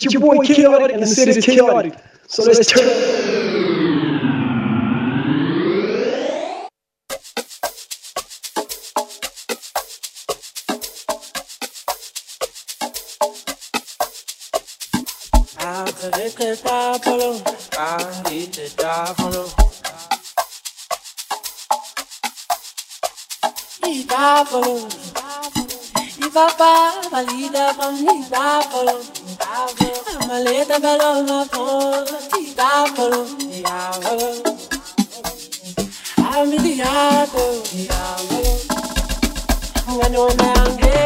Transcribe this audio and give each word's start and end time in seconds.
It's 0.00 0.14
your 0.14 0.20
boy 0.20 0.36
Kyotic 0.46 0.92
and 0.94 1.02
the 1.02 1.06
city's 1.08 1.44
chaotic. 1.44 1.92
So 2.28 2.44
let's 2.44 2.70
turn 2.70 2.86
I 15.70 15.84
need 16.14 16.32
to 16.32 16.54
die 16.62 16.98
for 17.02 17.10
you. 17.18 17.42
I 17.76 18.22
need 18.30 18.52
to 18.52 18.76
die 18.78 19.14
for 19.14 19.30
you. 19.34 19.46
Die 24.06 24.44
for 24.44 24.64
you. 24.64 24.86
If 26.20 26.36
I 26.36 26.54
buy, 26.56 27.08
I 27.12 27.24
need. 27.24 27.52
Die 28.30 28.62
for. 28.70 29.17
A 29.50 30.26
maleta 30.26 30.78
calou 30.78 31.22
na 31.22 31.46
ponta. 31.46 32.18
A 36.18 36.44
mi 36.44 36.58
diabo, 36.58 37.62
diabo. 37.72 38.38
When 39.96 40.12
you're 40.12 40.97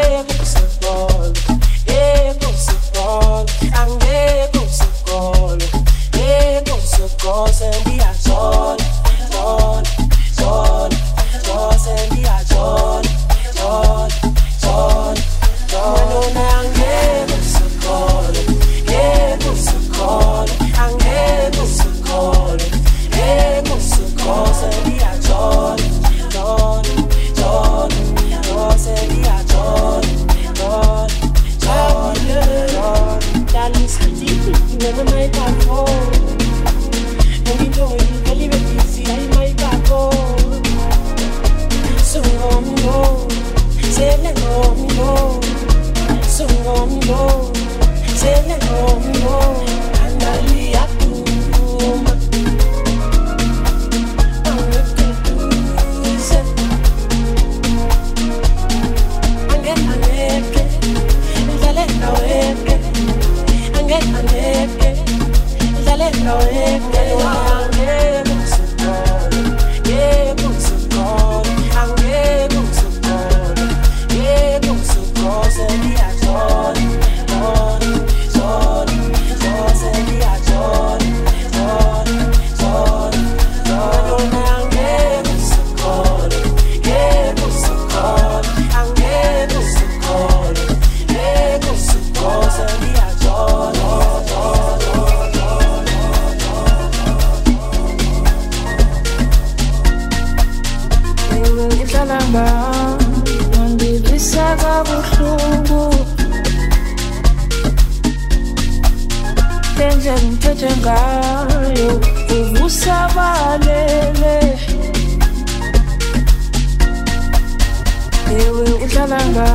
ngicathanga 119.02 119.48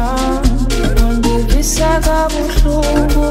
ngibisa 1.18 1.90
kabuhlungu 2.06 3.30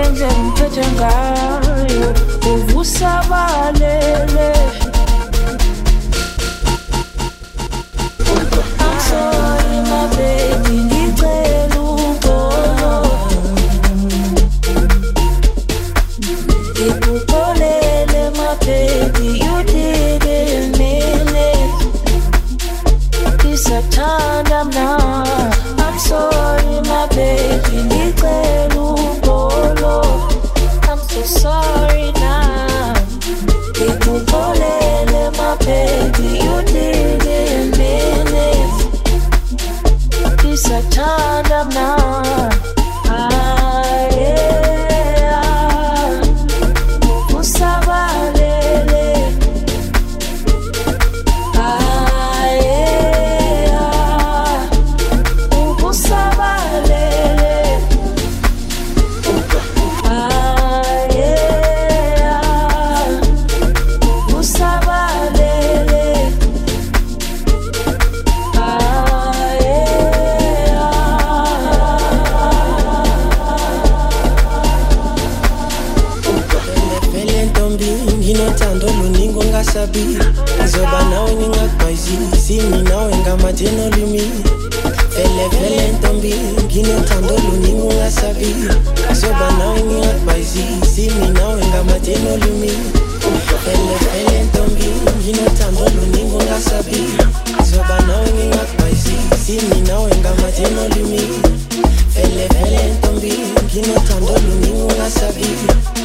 indlela 0.00 0.28
ngiphethe 0.40 0.84
ngayo 0.96 2.08
uvusa 2.52 3.12
balele. 3.28 4.55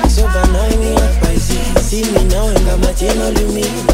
So 0.09 0.27
banana, 0.27 0.77
we 0.79 0.93
are 0.93 1.13
spicy. 1.13 1.57
See 1.79 2.03
me 2.13 2.23
now, 2.25 2.47
and 2.47 2.65
got 2.65 2.79
my 2.79 2.93
chain 2.93 3.17
all 3.17 3.53
me. 3.53 3.90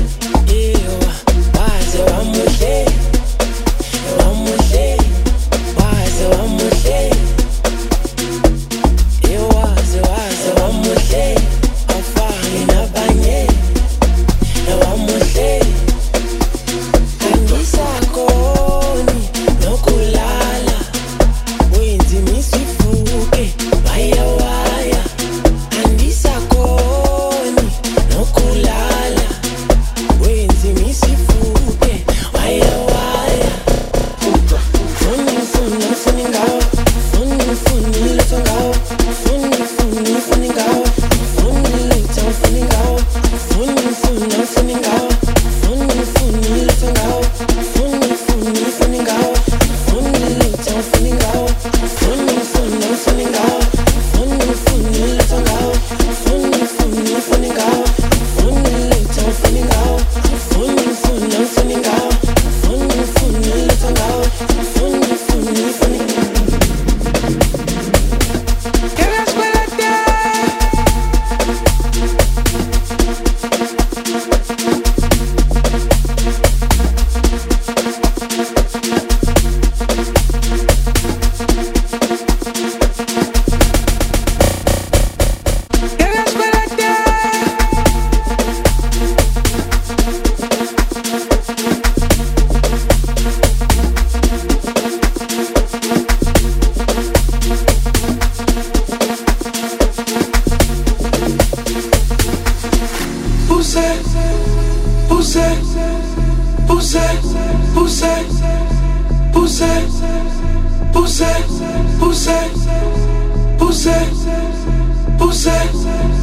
pousser, 115.17 115.51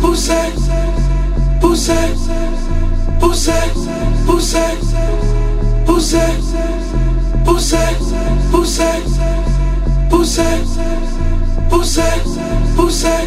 pousser, 0.00 0.52
pousser, 1.60 2.14
pousser, 3.20 3.70
pousser, 4.26 4.78
pousser, 5.86 6.34
pousser, 7.44 7.94
pousser, 8.50 8.94
pousser, 10.10 10.54
pousser, 10.54 10.60
pousser, 11.70 12.16
pousser, 12.76 13.24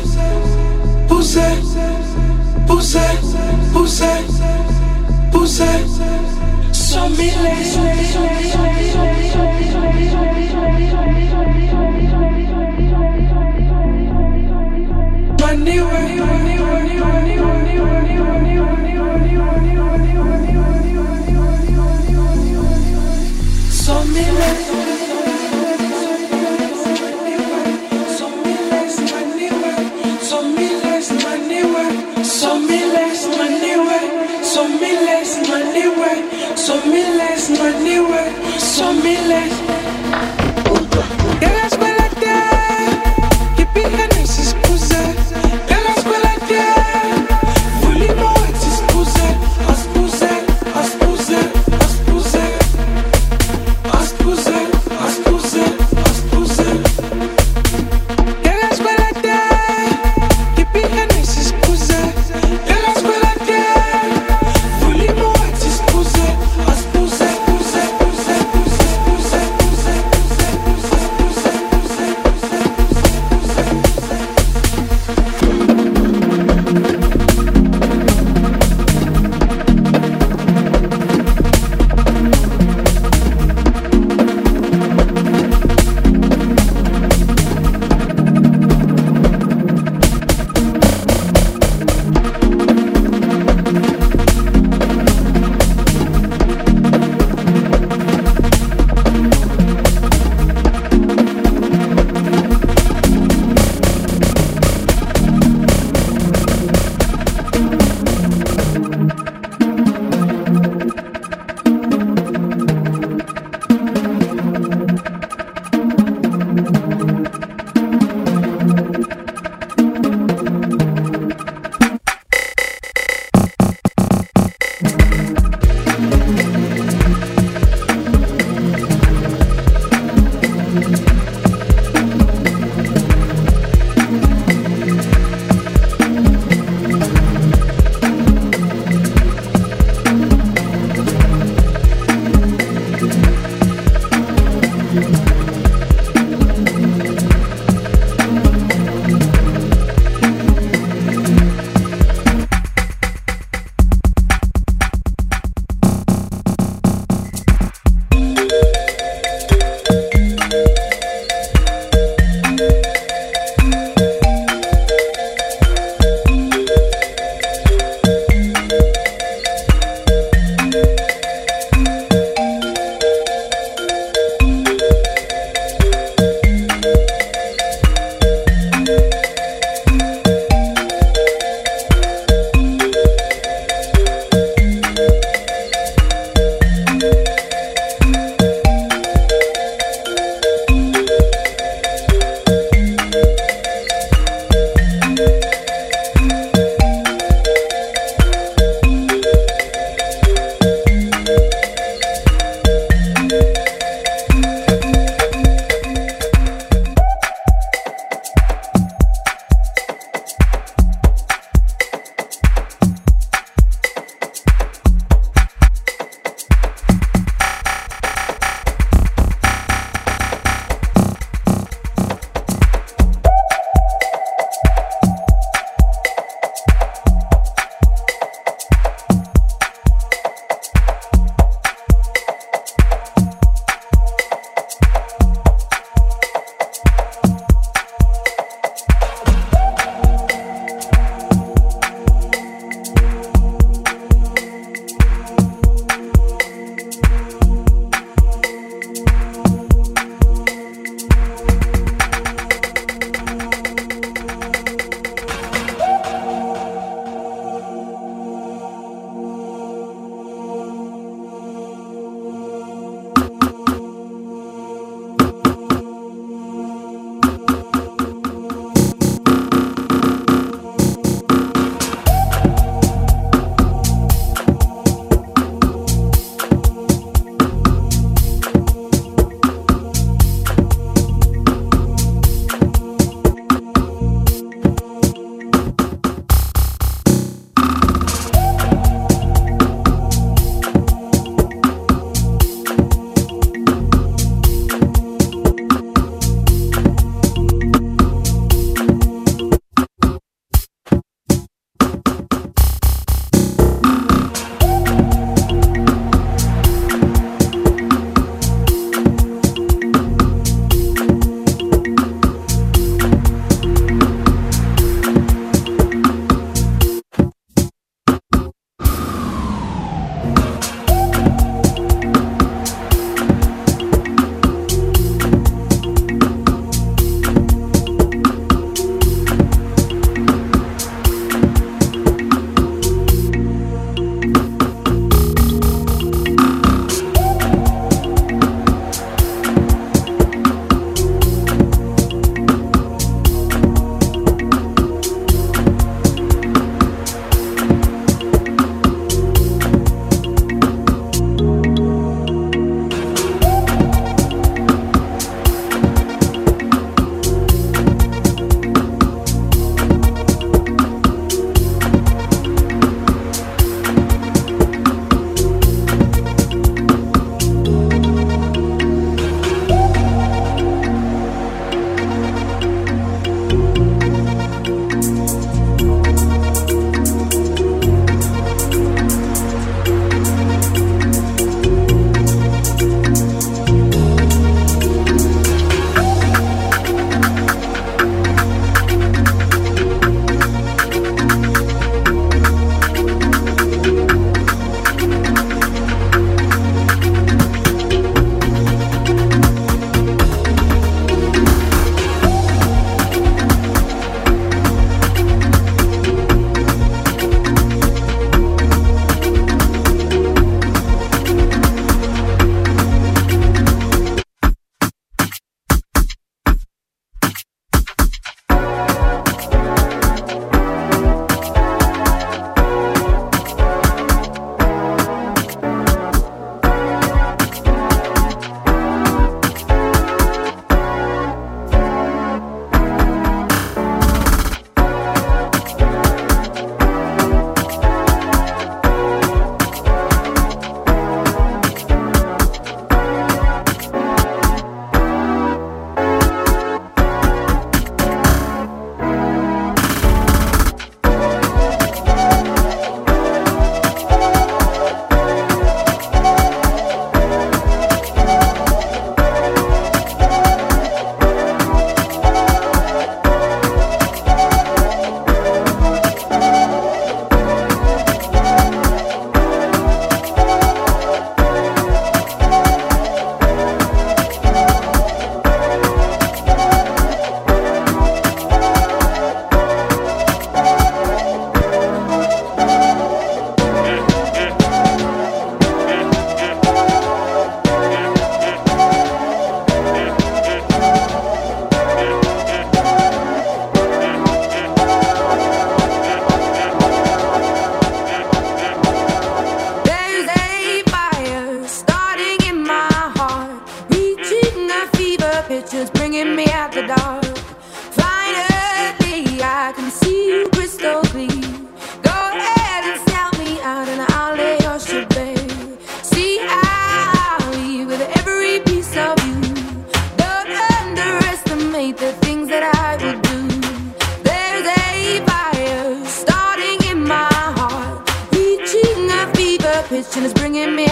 pousser, 1.07 1.57
pousser, 2.67 3.17
pousser, 3.73 4.23
pousser, 5.31 5.97
Son 15.47 15.55
mi 24.11 24.76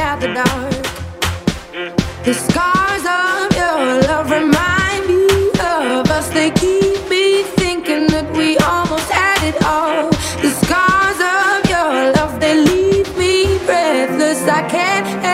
The 0.06 0.14
scars 2.34 3.06
of 3.06 3.52
your 3.58 4.02
love 4.08 4.30
remind 4.30 5.08
me 5.08 5.50
of 5.60 6.12
us. 6.12 6.30
They 6.30 6.52
keep 6.52 7.10
me 7.10 7.42
thinking 7.42 8.06
that 8.14 8.32
we 8.38 8.56
almost 8.60 9.10
had 9.10 9.44
it 9.44 9.60
all. 9.64 10.12
The 10.44 10.52
scars 10.62 11.20
of 11.20 11.66
your 11.68 12.12
love, 12.14 12.40
they 12.40 12.56
leave 12.56 13.18
me 13.18 13.58
breathless. 13.66 14.48
I 14.48 14.62
can't 14.70 15.25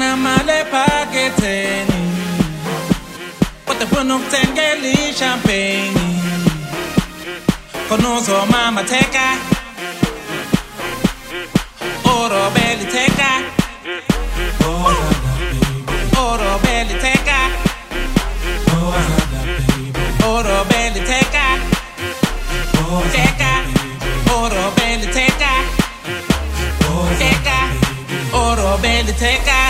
namale 0.00 0.58
paketheni 0.72 2.00
kodwa 3.66 3.86
funa 3.90 4.16
ukuthengela 4.16 4.88
ishampeni 5.04 6.06
khona 7.88 8.08
uzomamatheka 8.16 9.26
orobelitheka 12.14 13.30
orobelitheka 16.24 17.38
orobelitheka 20.26 21.46
teka 23.14 23.52
orobelitheka 24.34 25.52
teka 27.20 27.58
orobelitheka 28.42 29.69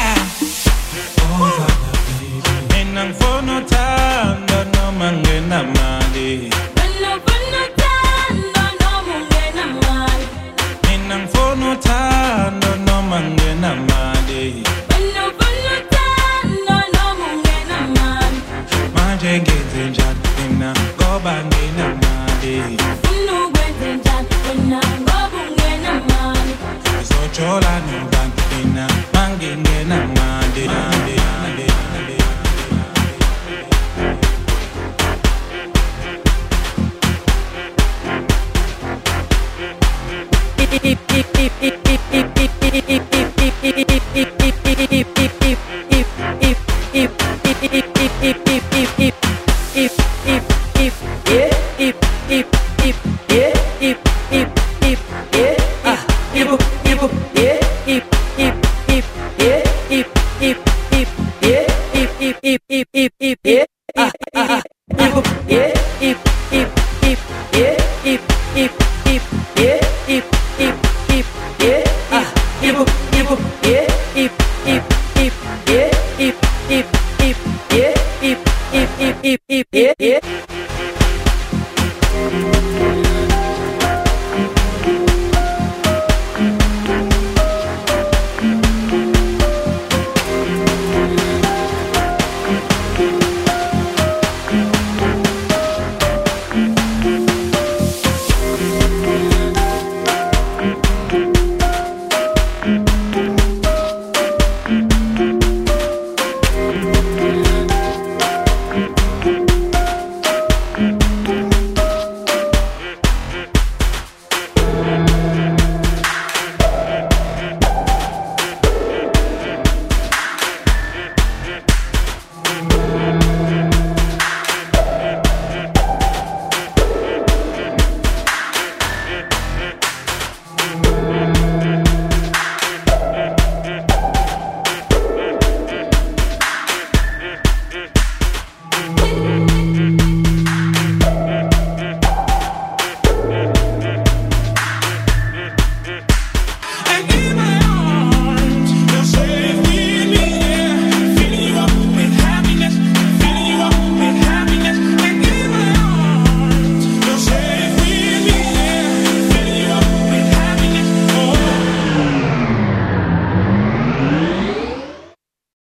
if 48.31 48.37
if 48.47 48.65
if 48.73 49.01
if 49.01 49.77
if 49.77 50.10